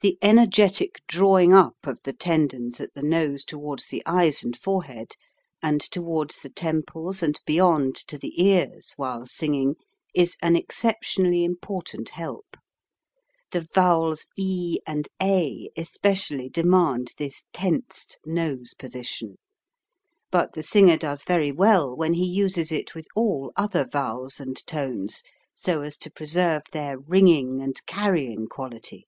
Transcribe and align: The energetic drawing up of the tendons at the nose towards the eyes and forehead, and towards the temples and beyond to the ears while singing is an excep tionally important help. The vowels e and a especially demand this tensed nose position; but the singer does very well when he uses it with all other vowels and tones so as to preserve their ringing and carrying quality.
The 0.00 0.18
energetic 0.20 1.00
drawing 1.06 1.54
up 1.54 1.78
of 1.84 1.98
the 2.04 2.12
tendons 2.12 2.78
at 2.78 2.92
the 2.92 3.02
nose 3.02 3.42
towards 3.42 3.86
the 3.86 4.02
eyes 4.04 4.42
and 4.44 4.54
forehead, 4.54 5.12
and 5.62 5.80
towards 5.80 6.38
the 6.42 6.50
temples 6.50 7.22
and 7.22 7.40
beyond 7.46 7.96
to 8.08 8.18
the 8.18 8.42
ears 8.44 8.92
while 8.96 9.24
singing 9.26 9.76
is 10.12 10.36
an 10.42 10.56
excep 10.56 10.96
tionally 11.02 11.42
important 11.42 12.10
help. 12.10 12.58
The 13.52 13.66
vowels 13.72 14.26
e 14.36 14.76
and 14.86 15.08
a 15.22 15.70
especially 15.74 16.50
demand 16.50 17.12
this 17.16 17.44
tensed 17.54 18.18
nose 18.26 18.74
position; 18.74 19.38
but 20.30 20.52
the 20.52 20.64
singer 20.64 20.98
does 20.98 21.24
very 21.24 21.52
well 21.52 21.96
when 21.96 22.12
he 22.12 22.26
uses 22.26 22.70
it 22.70 22.94
with 22.94 23.06
all 23.16 23.52
other 23.56 23.86
vowels 23.86 24.38
and 24.38 24.58
tones 24.66 25.22
so 25.54 25.80
as 25.80 25.96
to 25.98 26.10
preserve 26.10 26.64
their 26.72 26.98
ringing 26.98 27.62
and 27.62 27.80
carrying 27.86 28.48
quality. 28.48 29.06